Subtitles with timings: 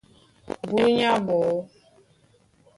[0.69, 1.61] Búnyá ɓɔɔ́,